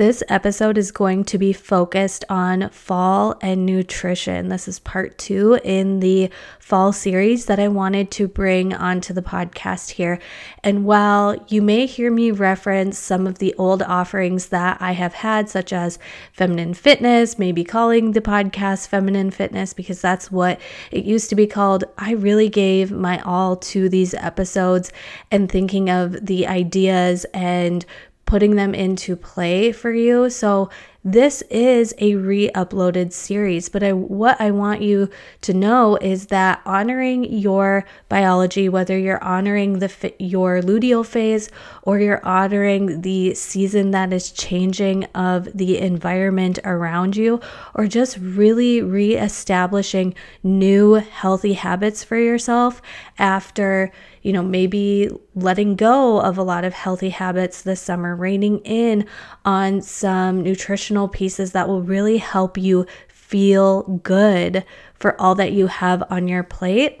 [0.00, 4.48] This episode is going to be focused on fall and nutrition.
[4.48, 9.20] This is part two in the fall series that I wanted to bring onto the
[9.20, 10.18] podcast here.
[10.64, 15.12] And while you may hear me reference some of the old offerings that I have
[15.12, 15.98] had, such as
[16.32, 20.58] feminine fitness, maybe calling the podcast feminine fitness because that's what
[20.90, 24.92] it used to be called, I really gave my all to these episodes
[25.30, 27.84] and thinking of the ideas and
[28.30, 30.30] putting them into play for you.
[30.30, 30.70] So
[31.02, 35.08] this is a re-uploaded series, but I what I want you
[35.40, 41.48] to know is that honoring your biology, whether you're honoring the your luteal phase
[41.84, 47.40] or you're honoring the season that is changing of the environment around you,
[47.74, 52.82] or just really re-establishing new healthy habits for yourself
[53.18, 53.90] after
[54.22, 59.06] you know, maybe letting go of a lot of healthy habits this summer, reining in
[59.44, 60.42] on some
[60.90, 66.26] nutritional pieces that will really help you feel good for all that you have on
[66.26, 67.00] your plate.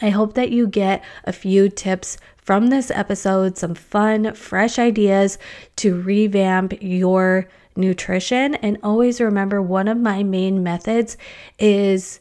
[0.00, 5.38] I hope that you get a few tips from this episode, some fun, fresh ideas
[5.76, 8.54] to revamp your nutrition.
[8.56, 11.18] And always remember one of my main methods
[11.58, 12.20] is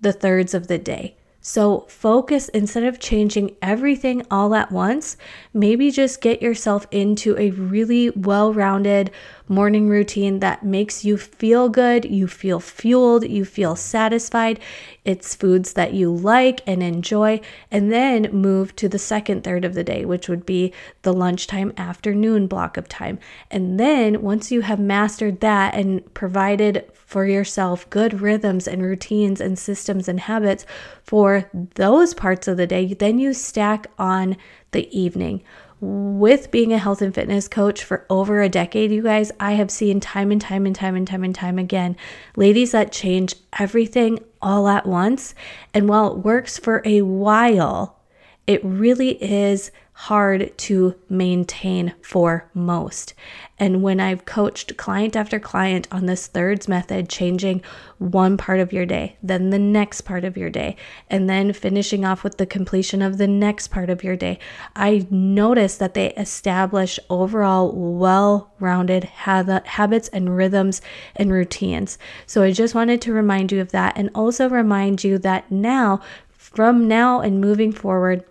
[0.00, 1.18] the thirds of the day.
[1.40, 5.16] So focus instead of changing everything all at once,
[5.54, 9.12] maybe just get yourself into a really well rounded
[9.48, 14.60] morning routine that makes you feel good, you feel fueled, you feel satisfied.
[15.04, 17.40] It's foods that you like and enjoy,
[17.70, 21.72] and then move to the second third of the day, which would be the lunchtime
[21.76, 23.18] afternoon block of time.
[23.50, 29.40] And then once you have mastered that and provided for yourself good rhythms and routines
[29.40, 30.66] and systems and habits
[31.02, 34.36] for those parts of the day, then you stack on
[34.72, 35.42] the evening
[35.80, 39.70] with being a health and fitness coach for over a decade, you guys, I have
[39.70, 41.96] seen time and time and time and time and time again
[42.36, 45.34] ladies that change everything all at once.
[45.72, 47.98] And while it works for a while,
[48.46, 49.70] it really is
[50.02, 53.12] hard to maintain for most.
[53.58, 57.62] And when I've coached client after client on this thirds method, changing
[57.98, 60.76] one part of your day, then the next part of your day,
[61.10, 64.38] and then finishing off with the completion of the next part of your day,
[64.76, 70.80] I notice that they establish overall well rounded habits and rhythms
[71.16, 71.98] and routines.
[72.24, 76.00] So I just wanted to remind you of that and also remind you that now,
[76.28, 78.24] from now and moving forward,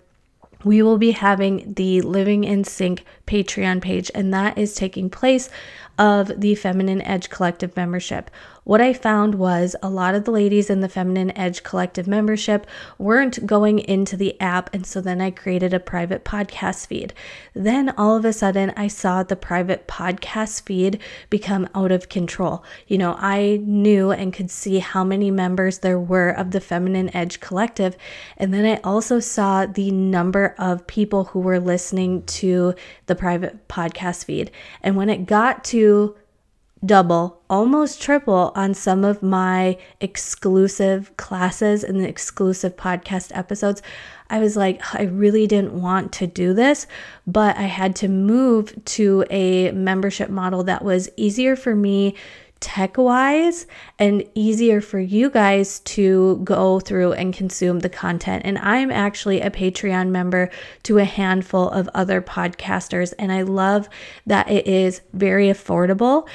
[0.68, 5.50] we will be having the Living in Sync Patreon page, and that is taking place
[5.98, 8.30] of the Feminine Edge Collective membership.
[8.64, 12.68] What I found was a lot of the ladies in the Feminine Edge Collective membership
[12.98, 17.14] weren't going into the app, and so then I created a private podcast feed.
[17.54, 21.00] Then all of a sudden, I saw the private podcast feed
[21.30, 22.62] become out of control.
[22.88, 27.16] You know, I knew and could see how many members there were of the Feminine
[27.16, 27.96] Edge Collective,
[28.36, 32.76] and then I also saw the number of people who were listening to
[33.06, 34.52] the private podcast feed.
[34.84, 35.87] And when it got to
[36.86, 43.82] double, almost triple on some of my exclusive classes and the exclusive podcast episodes.
[44.30, 46.86] I was like, I really didn't want to do this,
[47.26, 52.16] but I had to move to a membership model that was easier for me
[52.60, 53.68] tech wise
[54.00, 58.44] and easier for you guys to go through and consume the content.
[58.46, 60.50] And I'm actually a Patreon member
[60.84, 63.90] to a handful of other podcasters, and I love
[64.26, 66.28] that it is very affordable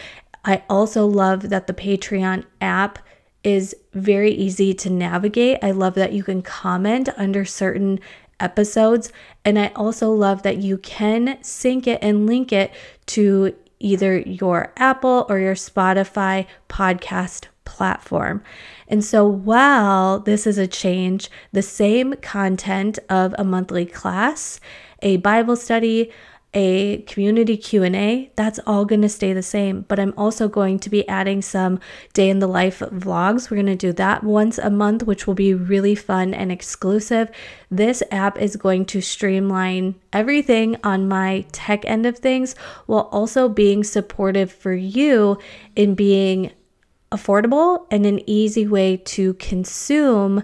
[0.45, 2.99] I also love that the Patreon app
[3.45, 5.59] is very easy to navigate.
[5.63, 8.01] I love that you can comment under certain
[8.41, 9.13] episodes.
[9.45, 12.73] And I also love that you can sync it and link it
[13.07, 18.43] to either your Apple or your Spotify podcast platform.
[18.89, 24.61] And so while this is a change, the same content of a monthly class,
[25.01, 26.13] a Bible study,
[26.55, 30.91] a community Q&A, that's all going to stay the same, but I'm also going to
[30.91, 31.81] be adding some
[32.13, 33.51] day in the life vlogs.
[33.51, 37.31] We're going to do that once a month, which will be really fun and exclusive.
[37.71, 42.55] This app is going to streamline everything on my tech end of things
[42.87, 45.39] while also being supportive for you
[45.75, 46.53] in being
[47.11, 50.43] affordable and an easy way to consume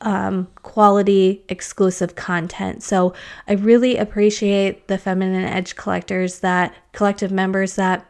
[0.00, 2.82] um, quality exclusive content.
[2.82, 3.14] So
[3.48, 8.06] I really appreciate the Feminine Edge collectors that collective members that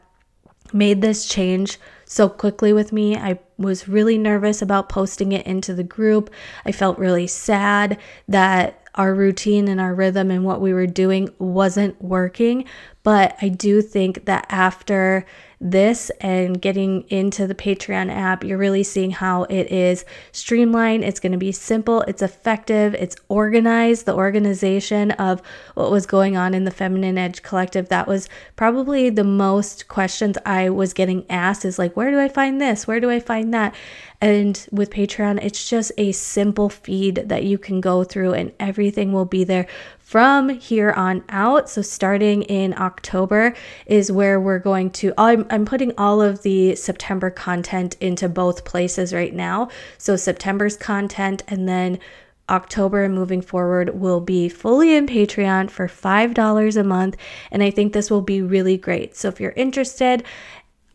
[0.73, 3.17] made this change so quickly with me.
[3.17, 6.31] I was really nervous about posting it into the group.
[6.64, 7.99] I felt really sad
[8.29, 12.64] that our routine and our rhythm and what we were doing wasn't working.
[13.02, 15.25] But I do think that after
[15.60, 21.05] this and getting into the Patreon app, you're really seeing how it is streamlined.
[21.05, 24.06] It's going to be simple, it's effective, it's organized.
[24.06, 25.43] The organization of
[25.75, 30.38] what was going on in the Feminine Edge Collective, that was probably the most questions
[30.46, 32.87] I was getting asked is like, where do I find this?
[32.87, 33.75] Where do I find that?
[34.20, 39.12] And with Patreon, it's just a simple feed that you can go through and everything
[39.12, 39.69] will be there
[39.99, 41.70] from here on out.
[41.70, 43.55] So, starting in October
[43.87, 45.15] is where we're going to.
[45.17, 49.69] I'm, I'm putting all of the September content into both places right now.
[49.99, 52.00] So, September's content and then
[52.49, 57.17] October and moving forward will be fully in Patreon for $5 a month.
[57.50, 59.15] And I think this will be really great.
[59.15, 60.25] So if you're interested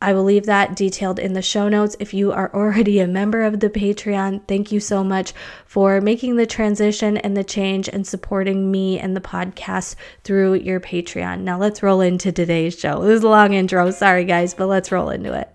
[0.03, 1.95] I will leave that detailed in the show notes.
[1.97, 5.31] If you are already a member of the Patreon, thank you so much
[5.65, 9.95] for making the transition and the change and supporting me and the podcast
[10.25, 11.43] through your Patreon.
[11.43, 13.01] Now let's roll into today's show.
[13.01, 13.91] This is a long intro.
[13.91, 15.49] Sorry, guys, but let's roll into it.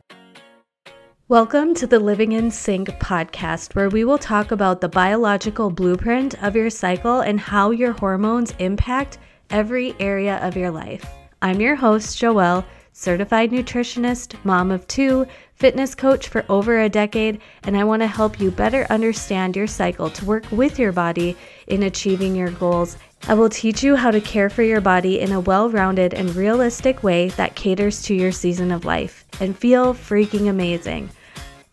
[1.29, 6.43] Welcome to the Living in Sync podcast, where we will talk about the biological blueprint
[6.43, 9.19] of your cycle and how your hormones impact
[9.51, 11.05] every area of your life.
[11.43, 12.65] I'm your host, Joelle
[12.99, 15.25] certified nutritionist, mom of two,
[15.55, 19.69] fitness coach for over a decade, and I want to help you better understand your
[19.69, 21.37] cycle to work with your body
[21.69, 22.97] in achieving your goals.
[23.29, 26.35] I will teach you how to care for your body in a well rounded and
[26.35, 31.09] realistic way that caters to your season of life and feel freaking amazing.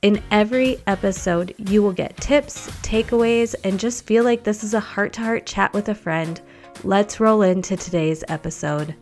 [0.04, 4.80] In every episode, you will get tips, takeaways, and just feel like this is a
[4.80, 6.40] heart to heart chat with a friend.
[6.84, 8.94] Let's roll into today's episode.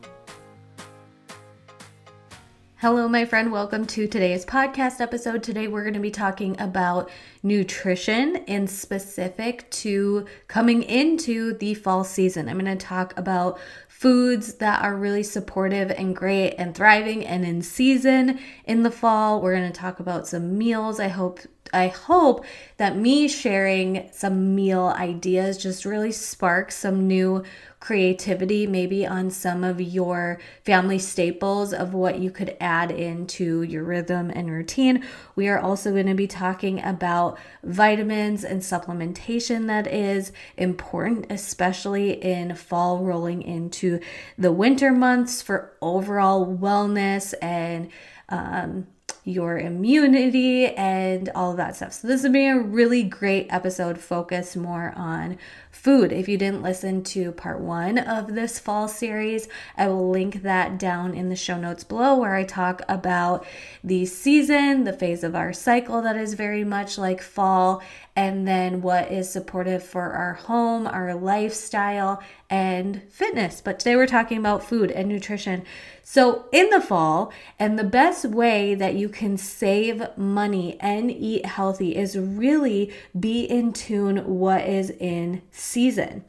[2.83, 3.49] Hello, my friend.
[3.49, 5.41] Welcome to today's podcast episode.
[5.41, 7.09] Today, we're going to be talking about
[7.41, 12.49] nutrition in specific to coming into the fall season.
[12.49, 13.57] I'm going to talk about
[13.87, 19.41] foods that are really supportive and great and thriving and in season in the fall.
[19.41, 20.99] We're going to talk about some meals.
[20.99, 21.39] I hope
[21.73, 22.45] I hope
[22.77, 27.43] that me sharing some meal ideas just really sparks some new
[27.83, 33.83] creativity maybe on some of your family staples of what you could add into your
[33.83, 35.03] rhythm and routine.
[35.35, 42.23] We are also going to be talking about vitamins and supplementation that is important, especially
[42.23, 43.99] in fall rolling into
[44.37, 47.89] the winter months for overall wellness and
[48.29, 48.87] um,
[49.23, 51.93] your immunity and all of that stuff.
[51.93, 55.37] So, this would be a really great episode focused more on
[55.71, 56.11] food.
[56.11, 59.47] If you didn't listen to part one of this fall series,
[59.77, 63.45] I will link that down in the show notes below where I talk about
[63.83, 67.81] the season, the phase of our cycle that is very much like fall,
[68.15, 73.61] and then what is supportive for our home, our lifestyle, and fitness.
[73.61, 75.63] But today we're talking about food and nutrition.
[76.05, 81.45] So, in the fall, and the best way that you can save money and eat
[81.45, 86.25] healthy is really be in tune what is in season.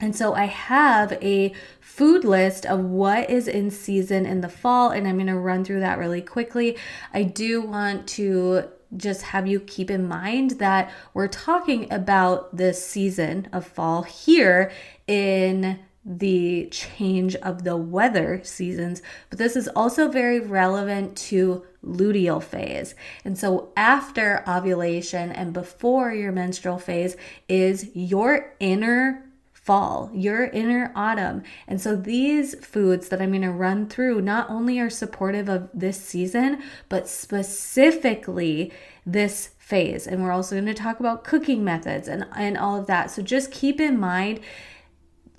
[0.00, 4.90] And so I have a food list of what is in season in the fall,
[4.90, 6.76] and I'm going to run through that really quickly.
[7.12, 12.84] I do want to just have you keep in mind that we're talking about this
[12.84, 14.72] season of fall here
[15.06, 22.42] in the change of the weather seasons, but this is also very relevant to luteal
[22.42, 22.94] phase.
[23.24, 27.16] And so, after ovulation and before your menstrual phase
[27.48, 29.24] is your inner
[29.64, 31.42] fall, your inner autumn.
[31.66, 35.70] And so these foods that I'm going to run through not only are supportive of
[35.72, 38.70] this season, but specifically
[39.06, 40.06] this phase.
[40.06, 43.10] And we're also going to talk about cooking methods and, and all of that.
[43.10, 44.40] So just keep in mind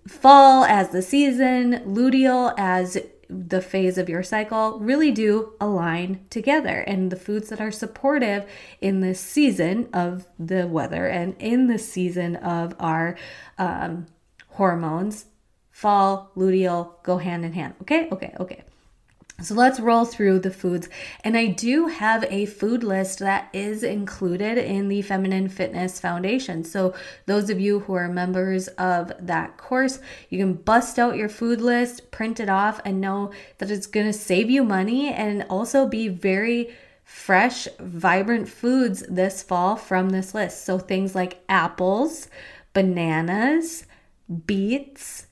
[0.07, 2.97] fall as the season, luteal as
[3.27, 6.81] the phase of your cycle really do align together.
[6.81, 8.45] And the foods that are supportive
[8.81, 13.17] in this season of the weather and in the season of our
[13.57, 14.05] um,
[14.50, 15.25] hormones,
[15.71, 17.74] fall, luteal, go hand in hand.
[17.81, 18.63] Okay, okay, okay.
[19.41, 20.87] So let's roll through the foods.
[21.23, 26.63] And I do have a food list that is included in the Feminine Fitness Foundation.
[26.63, 26.93] So,
[27.25, 29.99] those of you who are members of that course,
[30.29, 34.05] you can bust out your food list, print it off, and know that it's going
[34.05, 36.73] to save you money and also be very
[37.03, 40.63] fresh, vibrant foods this fall from this list.
[40.63, 42.29] So, things like apples,
[42.73, 43.85] bananas,
[44.47, 45.27] beets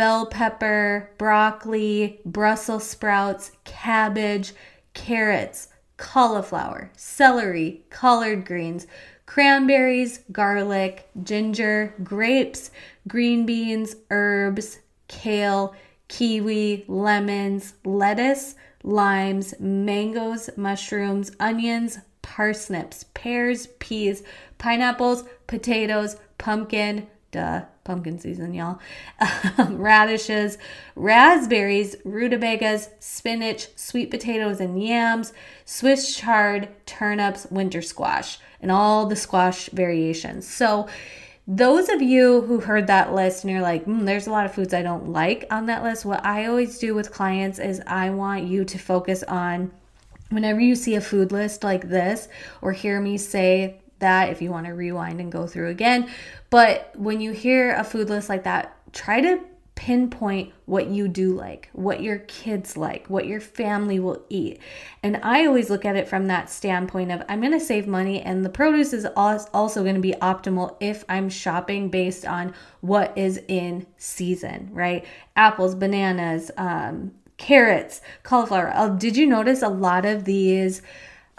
[0.00, 4.54] bell pepper, broccoli, Brussels sprouts, cabbage,
[4.94, 8.86] carrots, cauliflower, celery, collard greens,
[9.26, 12.70] cranberries, garlic, ginger, grapes,
[13.08, 15.74] green beans, herbs, kale,
[16.08, 24.22] kiwi, lemons, lettuce, limes, mangoes, mushrooms, onions, parsnips, pears, peas,
[24.56, 27.60] pineapples, potatoes, pumpkin, duh,
[27.90, 28.78] pumpkin season, y'all,
[29.58, 30.58] um, radishes,
[30.94, 35.32] raspberries, rutabagas, spinach, sweet potatoes and yams,
[35.64, 40.46] Swiss chard, turnips, winter squash, and all the squash variations.
[40.46, 40.86] So,
[41.48, 44.54] those of you who heard that list and you're like, mm, there's a lot of
[44.54, 48.10] foods I don't like on that list, what I always do with clients is I
[48.10, 49.72] want you to focus on
[50.28, 52.28] whenever you see a food list like this
[52.62, 56.10] or hear me say that if you want to rewind and go through again.
[56.50, 59.40] But when you hear a food list like that, try to
[59.80, 64.60] pinpoint what you do like, what your kids like, what your family will eat.
[65.02, 68.20] And I always look at it from that standpoint of I'm going to save money
[68.20, 72.52] and the produce is also going to be optimal if I'm shopping based on
[72.82, 75.06] what is in season, right?
[75.34, 78.70] Apples, bananas, um, carrots, cauliflower.
[78.74, 80.82] Uh, did you notice a lot of these?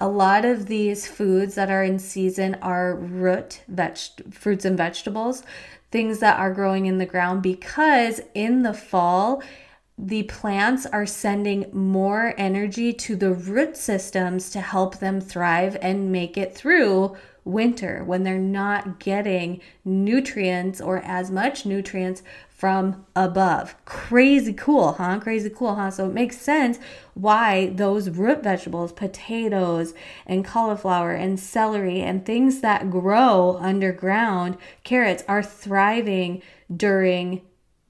[0.01, 3.97] A lot of these foods that are in season are root veg
[4.31, 5.43] fruits and vegetables
[5.91, 9.43] things that are growing in the ground because in the fall,
[9.97, 16.11] the plants are sending more energy to the root systems to help them thrive and
[16.11, 23.75] make it through winter when they're not getting nutrients or as much nutrients from above.
[23.85, 25.19] Crazy cool, huh?
[25.19, 25.89] Crazy cool, huh?
[25.89, 26.77] So it makes sense
[27.15, 29.93] why those root vegetables, potatoes
[30.27, 36.43] and cauliflower and celery and things that grow underground, carrots, are thriving
[36.75, 37.41] during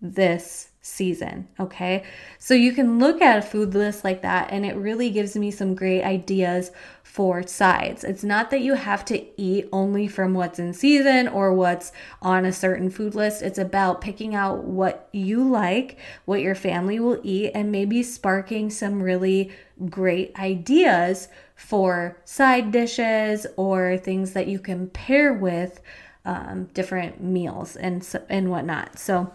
[0.02, 1.48] this season.
[1.60, 2.04] Okay.
[2.38, 5.50] So you can look at a food list like that, and it really gives me
[5.50, 6.72] some great ideas
[7.04, 8.04] for sides.
[8.04, 12.46] It's not that you have to eat only from what's in season or what's on
[12.46, 13.42] a certain food list.
[13.42, 18.70] It's about picking out what you like, what your family will eat, and maybe sparking
[18.70, 19.52] some really
[19.90, 25.82] great ideas for side dishes or things that you can pair with
[26.26, 29.00] um, different meals and and whatnot.
[29.00, 29.34] So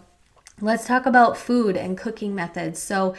[0.59, 2.79] let's talk about food and cooking methods.
[2.79, 3.15] So,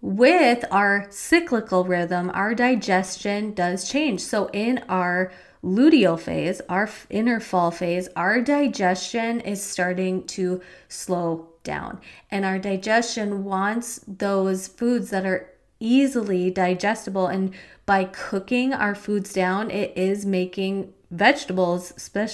[0.00, 4.20] with our cyclical rhythm, our digestion does change.
[4.20, 5.32] So, in our
[5.62, 12.00] luteal phase, our inner fall phase, our digestion is starting to slow down.
[12.30, 17.26] And our digestion wants those foods that are easily digestible.
[17.26, 17.54] And
[17.86, 22.28] by cooking our foods down, it is making vegetables, spe-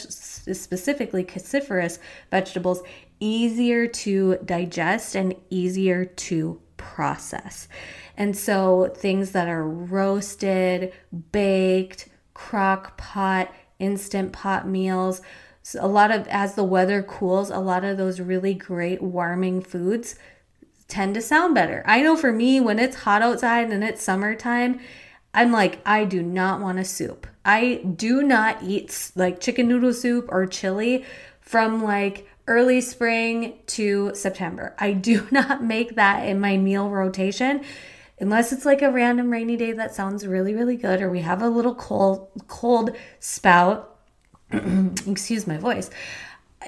[0.55, 1.99] specifically cruciferous
[2.31, 2.83] vegetables,
[3.21, 7.69] easier to digest and easier to process.
[8.17, 10.93] And so things that are roasted,
[11.33, 15.21] baked, crock pot, instant pot meals,
[15.63, 19.63] so a lot of as the weather cools, a lot of those really great warming
[19.63, 20.15] foods
[20.89, 21.83] tend to sound better.
[21.87, 24.79] I know for me when it's hot outside and it's summertime,
[25.33, 27.27] I'm like I do not want a soup.
[27.47, 31.05] I do not eat like chicken noodle soup or chili
[31.41, 34.75] from like early spring to September.
[34.79, 37.65] I do not make that in my meal rotation
[38.21, 41.43] unless it's like a random rainy day that sounds really really good or we have
[41.43, 43.99] a little cold cold spout.
[44.53, 45.91] Excuse my voice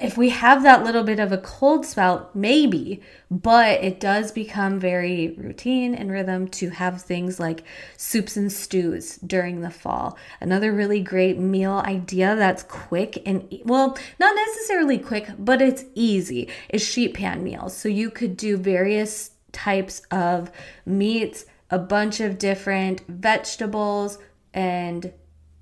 [0.01, 4.79] if we have that little bit of a cold spell, maybe, but it does become
[4.79, 7.63] very routine and rhythm to have things like
[7.97, 10.17] soups and stews during the fall.
[10.39, 16.49] Another really great meal idea that's quick and well, not necessarily quick, but it's easy
[16.69, 17.75] is sheet pan meals.
[17.75, 20.51] So you could do various types of
[20.85, 24.19] meats, a bunch of different vegetables,
[24.53, 25.11] and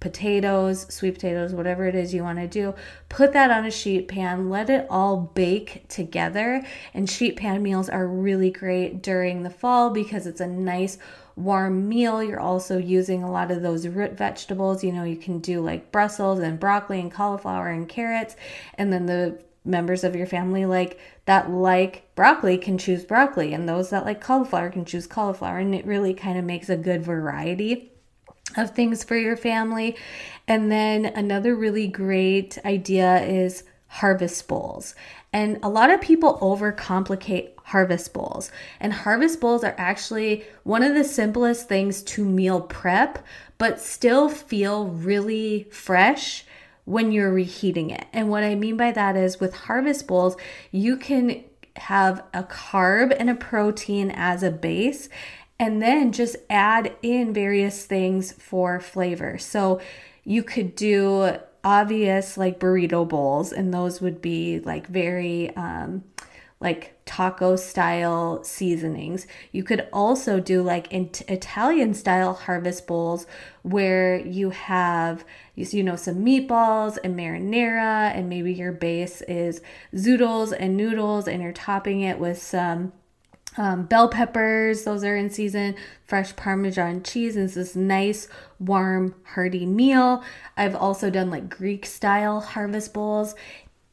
[0.06, 2.76] potatoes, sweet potatoes, whatever it is you want to do,
[3.10, 6.64] put that on a sheet pan, let it all bake together.
[6.94, 11.00] And sheet pan meals are really great during the fall because it's a nice
[11.36, 12.22] warm meal.
[12.22, 14.84] You're also using a lot of those root vegetables.
[14.84, 18.36] You know, you can do like Brussels and broccoli and cauliflower and carrots.
[18.76, 23.68] And then the members of your family like that like broccoli can choose broccoli and
[23.68, 27.02] those that like cauliflower can choose cauliflower and it really kind of makes a good
[27.02, 27.92] variety
[28.58, 29.96] of things for your family.
[30.48, 34.96] And then another really great idea is harvest bowls.
[35.32, 38.52] And a lot of people overcomplicate harvest bowls.
[38.80, 43.26] And harvest bowls are actually one of the simplest things to meal prep,
[43.58, 46.46] but still feel really fresh
[46.86, 48.06] when you're reheating it.
[48.14, 50.38] And what I mean by that is with harvest bowls,
[50.72, 51.44] you can
[51.78, 55.10] have a carb and a protein as a base
[55.60, 59.38] and then just add in various things for flavor.
[59.38, 59.80] So
[60.24, 66.04] you could do obvious like burrito bowls, and those would be like very, um,
[66.60, 69.28] like taco style seasonings.
[69.52, 73.28] You could also do like Italian style harvest bowls
[73.62, 79.62] where you have you know some meatballs and marinara and maybe your base is
[79.94, 82.92] zoodles and noodles and you're topping it with some
[83.58, 88.28] um, bell peppers, those are in season, fresh Parmesan cheese, and it's this nice,
[88.60, 90.24] warm, hearty meal.
[90.58, 93.36] I've also done like Greek style harvest bowls,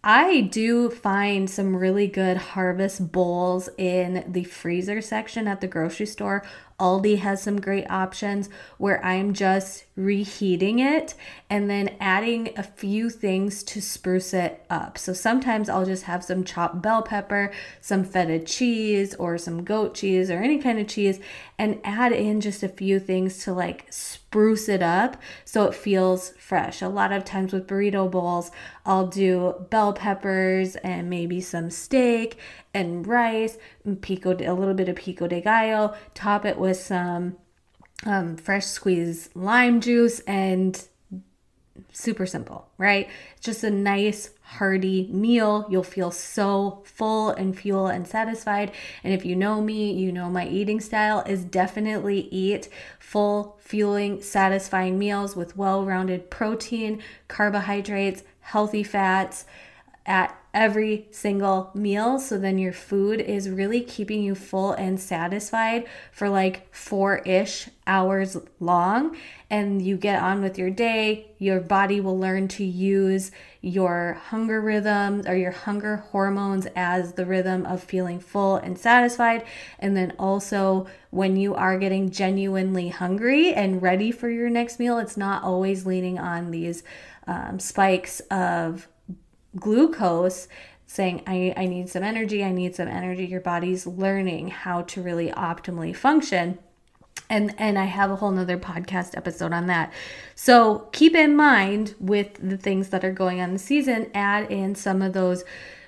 [0.04, 6.06] I do find some really good harvest bowls in the freezer section at the grocery
[6.06, 6.44] store.
[6.82, 11.14] Aldi has some great options where I'm just reheating it
[11.48, 14.98] and then adding a few things to spruce it up.
[14.98, 19.94] So sometimes I'll just have some chopped bell pepper, some feta cheese, or some goat
[19.94, 21.20] cheese, or any kind of cheese,
[21.56, 24.21] and add in just a few things to like spruce
[24.68, 26.82] it up so it feels fresh.
[26.82, 28.50] A lot of times with burrito bowls,
[28.84, 32.38] I'll do bell peppers and maybe some steak
[32.74, 37.36] and rice, and pico a little bit of pico de gallo, top it with some
[38.06, 40.88] um, fresh squeezed lime juice and
[41.92, 43.08] super simple, right?
[43.40, 45.66] Just a nice hearty meal.
[45.70, 48.72] You'll feel so full and fuel and satisfied.
[49.02, 52.68] And if you know me, you know my eating style is definitely eat
[52.98, 59.46] full, fueling, satisfying meals with well rounded protein, carbohydrates, healthy fats
[60.06, 62.18] at every single meal.
[62.18, 67.68] So then your food is really keeping you full and satisfied for like four ish
[67.86, 69.16] hours long.
[69.48, 71.30] And you get on with your day.
[71.38, 73.30] Your body will learn to use
[73.60, 79.44] your hunger rhythm or your hunger hormones as the rhythm of feeling full and satisfied.
[79.78, 84.98] And then also, when you are getting genuinely hungry and ready for your next meal,
[84.98, 86.82] it's not always leaning on these
[87.26, 88.88] um, spikes of
[89.56, 90.48] glucose
[90.86, 93.26] saying I, I need some energy i need some energy.
[93.26, 96.58] Your body's learning how to really optimally function.
[97.30, 99.92] And and i have a whole nother podcast episode on that.
[100.34, 104.74] So keep in mind with the things that are going on the season add in
[104.74, 105.44] some of those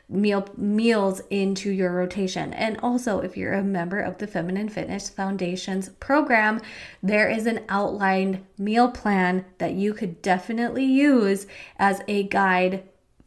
[0.09, 2.53] meal meals into your rotation.
[2.55, 6.61] And also, if you're a member of the Feminine Fitness Foundation's program,
[7.03, 11.47] there is an outlined meal plan that you could definitely use
[11.79, 12.85] as a guide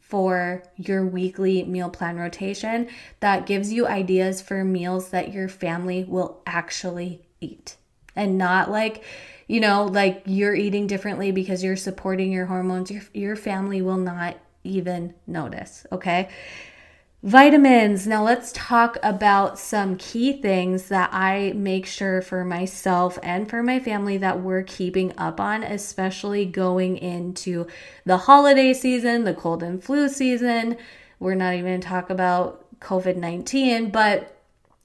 [0.08, 2.88] for your weekly meal plan rotation
[3.20, 7.76] that gives you ideas for meals that your family will actually eat.
[8.16, 9.04] And not like
[9.46, 12.90] you know like you're eating differently because you're supporting your hormones.
[12.90, 16.28] Your, your family will not even notice okay
[17.24, 18.06] Vitamins.
[18.06, 23.60] Now, let's talk about some key things that I make sure for myself and for
[23.60, 27.66] my family that we're keeping up on, especially going into
[28.04, 30.76] the holiday season, the cold and flu season.
[31.18, 34.36] We're not even going to talk about COVID 19, but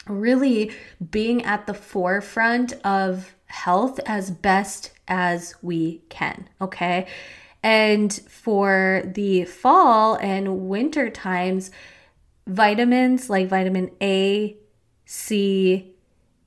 [0.08, 0.72] really
[1.12, 6.50] being at the forefront of health as best as we can.
[6.60, 7.06] Okay.
[7.62, 11.70] And for the fall and winter times,
[12.48, 14.58] vitamins like vitamin A,
[15.06, 15.94] C,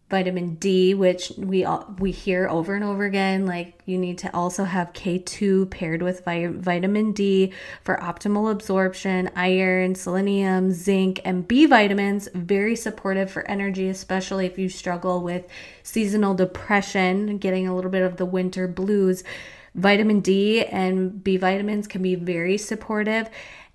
[0.09, 3.45] vitamin D, which we all, we hear over and over again.
[3.45, 9.31] Like you need to also have K2 paired with vi- vitamin D for optimal absorption.
[9.35, 15.47] Iron, selenium, zinc, and B vitamins very supportive for energy, especially if you struggle with
[15.83, 19.25] seasonal depression, getting a little bit of the winter blues.
[19.75, 23.29] Vitamin D and B vitamins can be very supportive.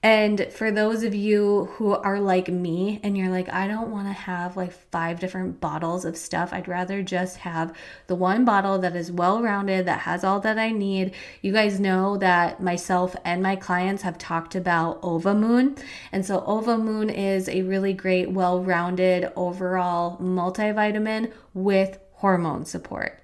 [0.04, 4.08] And for those of you who are like me and you're like, I don't want
[4.08, 7.76] to have like five different bottles of stuff, I'd rather just have
[8.08, 11.14] the one bottle that is well rounded, that has all that I need.
[11.44, 15.80] You guys know that myself and my clients have talked about Ovamoon.
[16.12, 23.20] And so, Ovamoon is a really great, well rounded overall multivitamin with hormone support.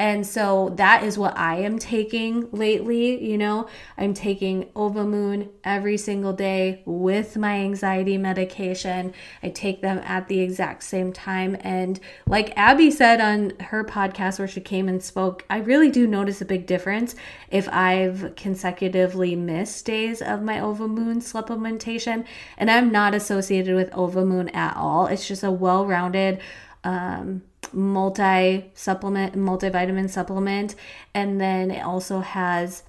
[0.00, 3.22] And so that is what I am taking lately.
[3.22, 9.12] You know, I'm taking Ovamoon every single day with my anxiety medication.
[9.42, 11.54] I take them at the exact same time.
[11.60, 16.06] And like Abby said on her podcast where she came and spoke, I really do
[16.06, 17.14] notice a big difference
[17.50, 22.24] if I've consecutively missed days of my Ovamoon supplementation.
[22.56, 25.08] And I'm not associated with Ovamoon at all.
[25.08, 26.40] It's just a well rounded,
[26.84, 30.74] um, multi supplement, multivitamin supplement,
[31.14, 32.82] and then it also has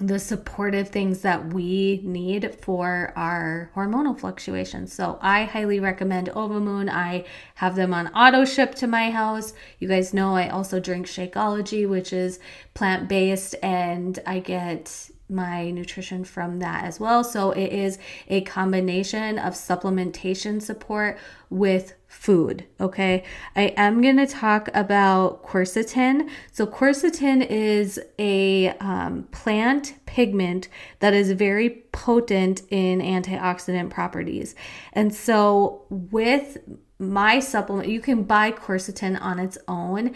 [0.00, 4.92] the supportive things that we need for our hormonal fluctuations.
[4.92, 6.88] So I highly recommend Ovamoon.
[6.88, 7.24] I
[7.56, 9.54] have them on auto ship to my house.
[9.80, 12.38] You guys know I also drink Shakeology, which is
[12.74, 17.24] plant based, and I get my nutrition from that as well.
[17.24, 21.18] So it is a combination of supplementation support
[21.50, 22.66] with food.
[22.80, 23.22] Okay.
[23.54, 26.28] I am going to talk about quercetin.
[26.50, 30.68] So, quercetin is a um, plant pigment
[31.00, 34.54] that is very potent in antioxidant properties.
[34.94, 36.58] And so, with
[36.98, 40.14] my supplement, you can buy quercetin on its own.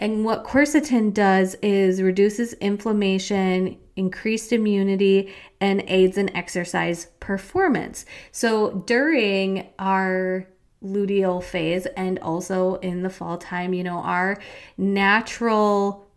[0.00, 8.06] And what quercetin does is reduces inflammation, increased immunity, and aids in exercise performance.
[8.30, 10.46] So during our
[10.82, 14.38] luteal phase and also in the fall time, you know, our
[14.76, 16.08] natural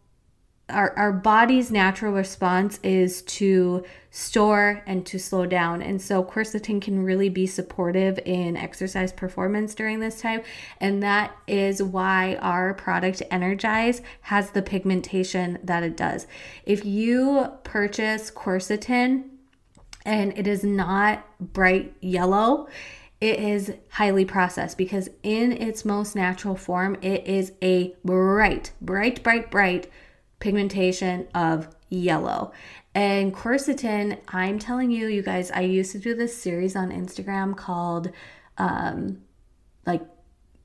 [0.72, 5.82] our, our body's natural response is to store and to slow down.
[5.82, 10.42] And so quercetin can really be supportive in exercise performance during this time.
[10.80, 16.28] And that is why our product Energize has the pigmentation that it does.
[16.66, 19.30] If you purchase quercetin
[20.06, 22.68] and it is not bright yellow,
[23.22, 29.22] it is highly processed because in its most natural form, it is a bright, bright,
[29.24, 29.92] bright, bright
[30.40, 32.52] pigmentation of yellow.
[32.96, 37.56] And quercetin, I'm telling you, you guys, I used to do this series on Instagram
[37.56, 38.12] called
[38.58, 39.22] um,
[39.86, 40.02] like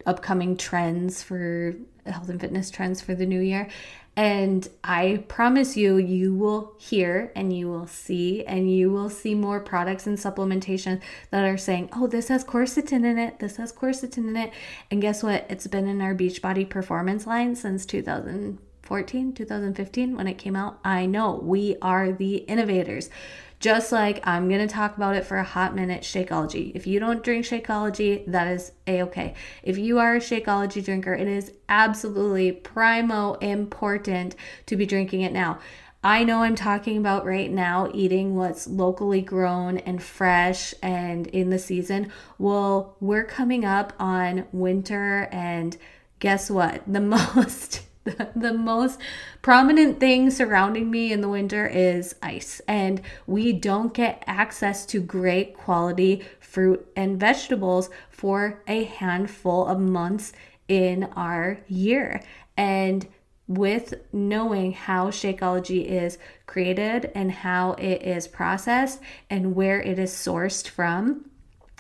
[0.07, 1.75] upcoming trends for
[2.07, 3.69] health and fitness trends for the new year.
[4.17, 9.35] And I promise you, you will hear and you will see, and you will see
[9.35, 13.75] more products and supplementation that are saying, oh, this has quercetin in it, this has
[13.75, 14.53] quercetin in it.
[14.91, 15.45] And guess what?
[15.51, 20.79] It's been in our Beachbody performance line since 2014, 2015 when it came out.
[20.83, 23.11] I know we are the innovators.
[23.59, 26.73] Just like I'm going to talk about it for a hot minute, Shakeology.
[26.75, 29.35] If you don't drink Shakeology, that is a okay.
[29.63, 35.33] If you are a Shakeology drinker, it is absolutely primo important to be drinking it
[35.33, 35.59] now.
[36.05, 41.51] I know I'm talking about right now eating what's locally grown and fresh and in
[41.51, 42.13] the season.
[42.39, 45.77] Well, we're coming up on winter, and
[46.21, 46.83] guess what?
[46.87, 47.01] The
[47.35, 47.86] most
[48.35, 49.01] the, most
[49.43, 52.61] prominent thing surrounding me in the winter is ice.
[52.67, 59.79] And we don't get access to great quality fruit and vegetables for a handful of
[59.79, 60.33] months
[60.69, 62.23] in our year.
[62.57, 63.07] And
[63.49, 70.13] with knowing how Shakeology is created and how it is processed and where it is
[70.13, 71.31] sourced from,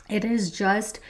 [0.08, 1.00] it is just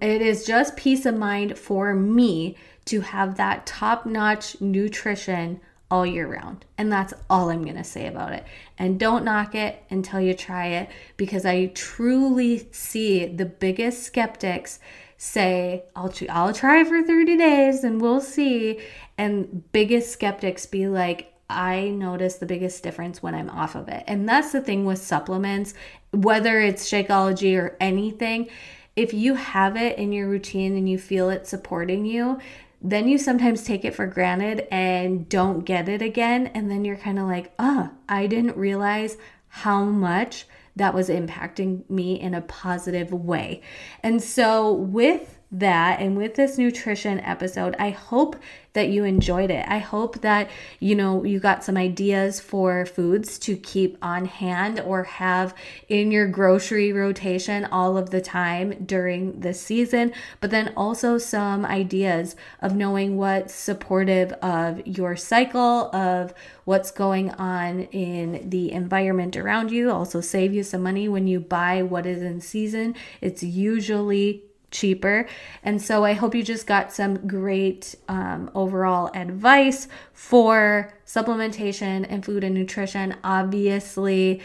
[0.00, 2.56] it is just peace of mind for me
[2.90, 5.60] to have that top notch nutrition
[5.92, 6.64] all year round.
[6.76, 8.44] And that's all I'm going to say about it.
[8.78, 14.80] And don't knock it until you try it because I truly see the biggest skeptics
[15.18, 18.80] say, I'll, I'll try for 30 days and we'll see.
[19.16, 24.02] And biggest skeptics be like, I notice the biggest difference when I'm off of it.
[24.08, 25.74] And that's the thing with supplements,
[26.12, 28.48] whether it's Shakeology or anything.
[28.96, 32.38] If you have it in your routine and you feel it supporting you,
[32.82, 36.46] then you sometimes take it for granted and don't get it again.
[36.48, 39.16] And then you're kind of like, oh, I didn't realize
[39.48, 43.60] how much that was impacting me in a positive way.
[44.02, 48.36] And so, with that and with this nutrition episode, I hope
[48.72, 49.64] that you enjoyed it.
[49.68, 54.80] I hope that you know you got some ideas for foods to keep on hand
[54.80, 55.54] or have
[55.88, 61.64] in your grocery rotation all of the time during this season, but then also some
[61.64, 66.32] ideas of knowing what's supportive of your cycle of
[66.64, 69.90] what's going on in the environment around you.
[69.90, 72.94] Also save you some money when you buy what is in season.
[73.20, 75.26] It's usually cheaper.
[75.62, 82.24] And so I hope you just got some great um, overall advice for supplementation and
[82.24, 83.16] food and nutrition.
[83.24, 84.40] Obviously,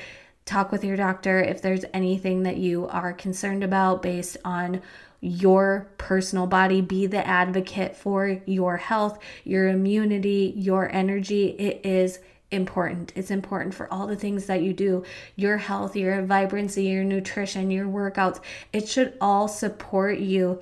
[0.46, 4.82] talk with your doctor if there's anything that you are concerned about based on
[5.22, 6.82] your personal body.
[6.82, 11.48] Be the advocate for your health, your immunity, your energy.
[11.48, 12.20] It is
[12.56, 13.12] important.
[13.16, 15.04] It's important for all the things that you do
[15.36, 18.40] your health, your vibrancy, your nutrition, your workouts.
[18.74, 20.62] It should all support you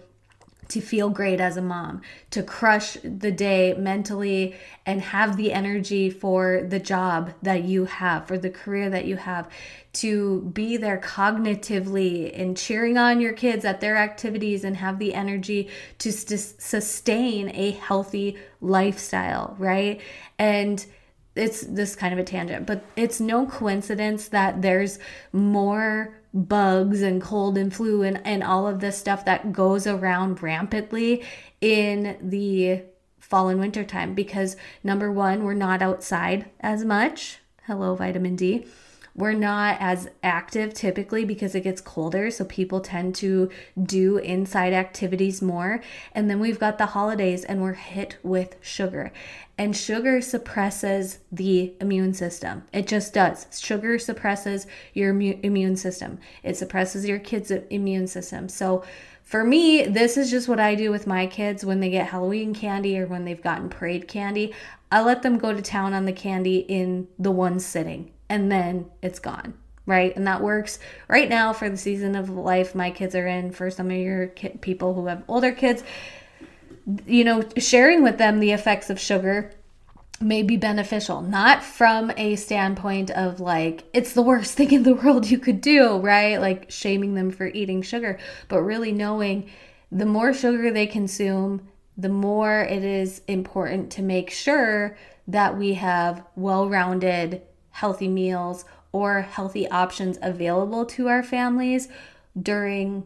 [0.70, 2.02] to feel great as a mom,
[2.32, 8.28] to crush the day mentally and have the energy for the job that you have,
[8.28, 9.48] for the career that you have,
[9.94, 15.14] to be there cognitively and cheering on your kids at their activities and have the
[15.14, 20.02] energy to st- sustain a healthy lifestyle, right?
[20.40, 20.84] And
[21.36, 25.00] it's this kind of a tangent, but it's no coincidence that there's
[25.32, 30.42] more bugs and cold and flu and, and all of this stuff that goes around
[30.42, 31.24] rampantly
[31.62, 32.82] in the
[33.20, 37.40] fall and winter time because number one, we're not outside as much.
[37.66, 38.66] Hello, vitamin D.
[39.16, 42.32] we're not as active typically because it gets colder.
[42.32, 43.50] So people tend to
[43.82, 45.82] do inside activities more.
[46.14, 49.12] And then we've got the holidays and we're hit with sugar.
[49.56, 52.64] And sugar suppresses the immune system.
[52.74, 53.46] It just does.
[53.60, 58.50] Sugar suppresses your immune system, it suppresses your kids' immune system.
[58.50, 58.84] So,
[59.22, 62.54] for me, this is just what I do with my kids when they get Halloween
[62.54, 64.54] candy or when they've gotten parade candy.
[64.92, 68.86] I let them go to town on the candy in the one sitting and then
[69.02, 69.54] it's gone
[69.86, 70.16] right?
[70.16, 73.52] And that works right now for the season of life my kids are in.
[73.52, 75.84] For some of your people who have older kids,
[77.06, 79.52] you know, sharing with them the effects of sugar
[80.22, 84.96] may be beneficial, not from a standpoint of like, it's the worst thing in the
[84.96, 86.38] world you could do, right?
[86.38, 89.50] Like shaming them for eating sugar, but really knowing
[89.92, 95.76] the more sugar they consume, the more it is important to make sure that we
[95.76, 97.42] have well rounded,
[97.74, 101.90] healthy meals or healthy options available to our families
[102.40, 103.04] during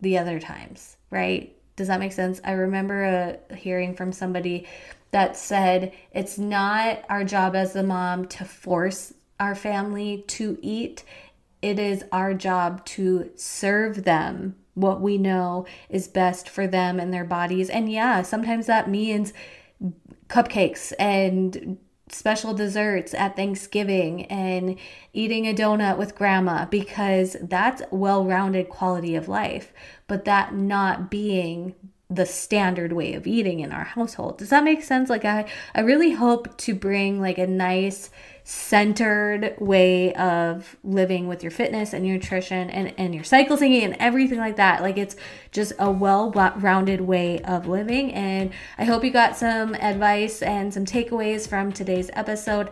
[0.00, 1.54] the other times, right?
[1.76, 2.40] Does that make sense?
[2.42, 3.04] I remember
[3.50, 4.66] a, hearing from somebody
[5.10, 11.04] that said it's not our job as a mom to force our family to eat.
[11.60, 17.12] It is our job to serve them what we know is best for them and
[17.12, 17.68] their bodies.
[17.68, 19.34] And yeah, sometimes that means
[20.28, 21.78] cupcakes and
[22.12, 24.76] special desserts at Thanksgiving and
[25.12, 29.72] eating a donut with grandma because that's well rounded quality of life.
[30.06, 31.74] But that not being
[32.10, 34.38] the standard way of eating in our household.
[34.38, 35.08] Does that make sense?
[35.08, 38.10] Like I I really hope to bring like a nice
[38.42, 43.84] centered way of living with your fitness and your nutrition and, and your cycle syncing
[43.84, 44.82] and everything like that.
[44.82, 45.14] Like it's
[45.52, 48.12] just a well rounded way of living.
[48.12, 52.70] And I hope you got some advice and some takeaways from today's episode.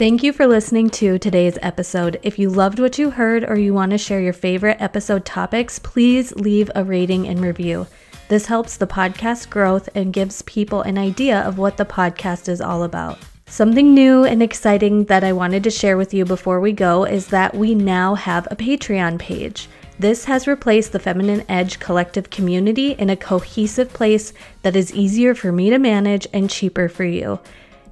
[0.00, 2.18] Thank you for listening to today's episode.
[2.22, 5.78] If you loved what you heard or you want to share your favorite episode topics,
[5.78, 7.86] please leave a rating and review.
[8.28, 12.62] This helps the podcast growth and gives people an idea of what the podcast is
[12.62, 13.18] all about.
[13.44, 17.26] Something new and exciting that I wanted to share with you before we go is
[17.26, 19.68] that we now have a Patreon page.
[19.98, 24.32] This has replaced the Feminine Edge collective community in a cohesive place
[24.62, 27.38] that is easier for me to manage and cheaper for you.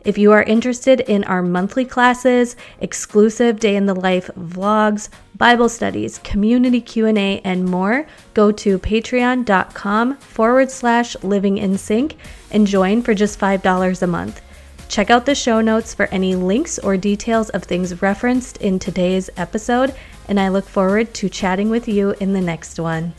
[0.05, 5.69] If you are interested in our monthly classes, exclusive day in the life vlogs, Bible
[5.69, 12.17] studies, community Q&A, and more, go to patreon.com forward slash living in sync
[12.51, 14.41] and join for just $5 a month.
[14.89, 19.29] Check out the show notes for any links or details of things referenced in today's
[19.37, 19.95] episode,
[20.29, 23.13] and I look forward to chatting with you in the next one.